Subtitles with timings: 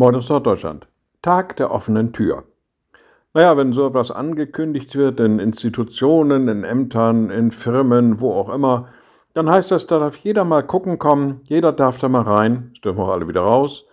[0.00, 0.86] Moin aus Norddeutschland.
[1.20, 2.44] Tag der offenen Tür.
[3.34, 8.88] Naja, wenn so etwas angekündigt wird in Institutionen, in Ämtern, in Firmen, wo auch immer,
[9.34, 12.80] dann heißt das, da darf jeder mal gucken kommen, jeder darf da mal rein, es
[12.80, 13.84] dürfen auch alle wieder raus.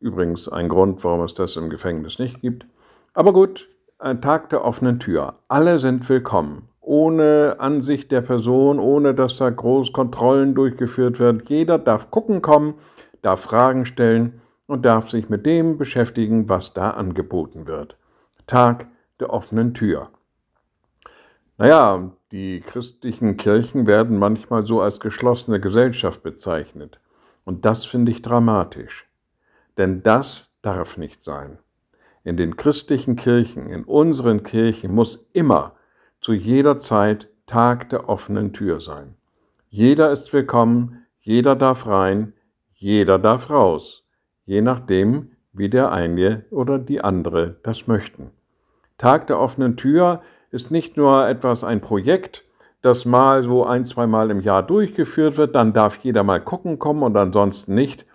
[0.00, 2.66] Übrigens ein Grund, warum es das im Gefängnis nicht gibt.
[3.14, 5.36] Aber gut, ein Tag der offenen Tür.
[5.48, 6.68] Alle sind willkommen.
[6.82, 11.42] Ohne Ansicht der Person, ohne dass da groß Kontrollen durchgeführt werden.
[11.46, 12.74] Jeder darf gucken kommen,
[13.22, 17.96] darf Fragen stellen und darf sich mit dem beschäftigen, was da angeboten wird.
[18.46, 18.86] Tag
[19.18, 20.10] der offenen Tür.
[21.56, 27.00] Naja, die christlichen Kirchen werden manchmal so als geschlossene Gesellschaft bezeichnet.
[27.44, 29.08] Und das finde ich dramatisch.
[29.78, 31.58] Denn das darf nicht sein.
[32.22, 35.74] In den christlichen Kirchen, in unseren Kirchen muss immer,
[36.20, 39.14] zu jeder Zeit Tag der offenen Tür sein.
[39.70, 42.34] Jeder ist willkommen, jeder darf rein,
[42.74, 44.07] jeder darf raus,
[44.48, 48.30] je nachdem, wie der eine oder die andere das möchten.
[48.96, 52.44] Tag der offenen Tür ist nicht nur etwas ein Projekt,
[52.80, 57.02] das mal so ein, zweimal im Jahr durchgeführt wird, dann darf jeder mal gucken kommen
[57.02, 58.06] und ansonsten nicht.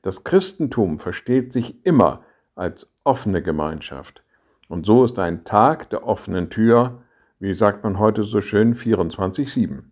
[0.00, 2.22] Das Christentum versteht sich immer
[2.54, 4.22] als offene Gemeinschaft.
[4.68, 7.02] Und so ist ein Tag der offenen Tür,
[7.38, 9.82] wie sagt man heute so schön, 24-7.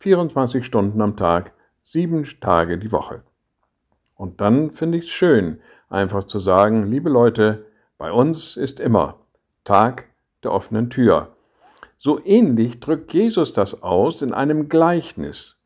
[0.00, 3.22] 24 Stunden am Tag, sieben Tage die Woche.
[4.16, 7.66] Und dann finde ich es schön, einfach zu sagen, liebe Leute,
[7.98, 9.20] bei uns ist immer
[9.64, 10.06] Tag
[10.42, 11.36] der offenen Tür.
[11.98, 15.56] So ähnlich drückt Jesus das aus in einem Gleichnis.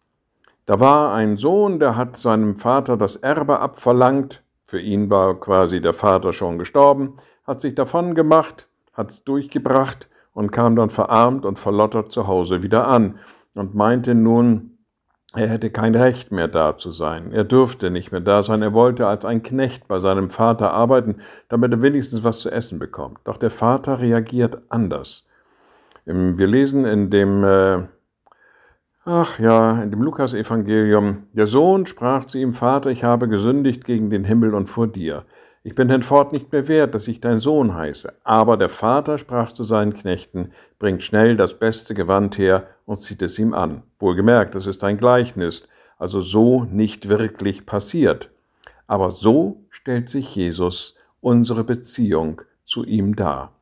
[0.67, 5.81] Da war ein Sohn, der hat seinem Vater das Erbe abverlangt, für ihn war quasi
[5.81, 11.59] der Vater schon gestorben, hat sich davon gemacht, hat's durchgebracht und kam dann verarmt und
[11.59, 13.19] verlottert zu Hause wieder an
[13.55, 14.78] und meinte nun,
[15.35, 17.33] er hätte kein Recht mehr da zu sein.
[17.33, 18.63] Er dürfte nicht mehr da sein.
[18.63, 21.17] Er wollte als ein Knecht bei seinem Vater arbeiten,
[21.49, 23.19] damit er wenigstens was zu essen bekommt.
[23.25, 25.27] Doch der Vater reagiert anders.
[26.07, 27.83] Wir lesen in dem, äh,
[29.05, 34.09] ach ja, in dem Lukas-Evangelium, der Sohn sprach zu ihm, Vater, ich habe gesündigt gegen
[34.09, 35.27] den Himmel und vor dir.
[35.65, 38.13] Ich bin hinfort nicht mehr wert, dass ich dein Sohn heiße.
[38.25, 43.23] Aber der Vater sprach zu seinen Knechten, bringt schnell das beste Gewand her und zieht
[43.23, 43.83] es ihm an.
[43.99, 48.31] Wohlgemerkt, es ist ein Gleichnis, also so nicht wirklich passiert.
[48.87, 53.53] Aber so stellt sich Jesus unsere Beziehung zu ihm dar.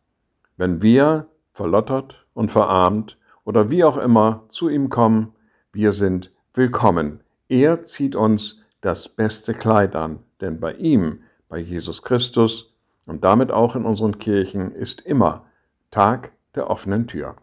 [0.57, 5.33] Wenn wir verlottert und verarmt oder wie auch immer zu ihm kommen,
[5.73, 7.21] wir sind willkommen.
[7.49, 12.73] Er zieht uns das beste Kleid an, denn bei ihm bei Jesus Christus
[13.07, 15.45] und damit auch in unseren Kirchen ist immer
[15.91, 17.37] Tag der offenen Tür.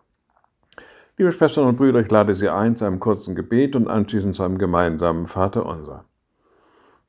[1.18, 4.44] Liebe Schwestern und Brüder, ich lade Sie ein zu einem kurzen Gebet und anschließend zu
[4.44, 6.06] einem gemeinsamen Vater unser.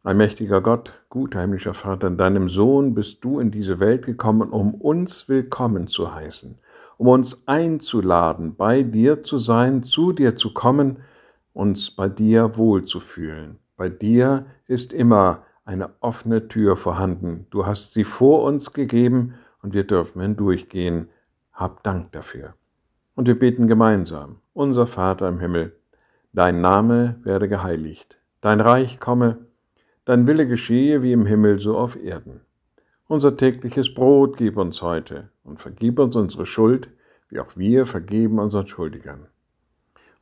[0.03, 4.51] Ein mächtiger Gott, guter himmlischer Vater, in deinem Sohn bist du in diese Welt gekommen,
[4.51, 6.59] um uns willkommen zu heißen,
[6.99, 10.99] um uns einzuladen, bei dir zu sein, zu dir zu kommen,
[11.55, 13.59] uns bei dir wohlzufühlen.
[13.79, 17.47] Bei dir ist immer eine offene Tür vorhanden.
[17.51, 21.09] Du hast sie vor uns gegeben und wir dürfen hindurchgehen.
[21.53, 22.55] Hab Dank dafür.
[23.15, 24.41] Und wir beten gemeinsam.
[24.53, 25.75] Unser Vater im Himmel,
[26.33, 29.39] dein Name werde geheiligt, dein Reich komme,
[30.05, 32.41] dein Wille geschehe wie im Himmel so auf Erden.
[33.07, 36.89] Unser tägliches Brot gib uns heute und vergib uns unsere Schuld,
[37.29, 39.27] wie auch wir vergeben unseren Schuldigern.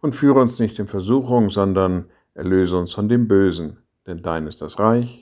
[0.00, 4.62] Und führe uns nicht in Versuchung, sondern erlöse uns von dem Bösen, denn dein ist
[4.62, 5.21] das Reich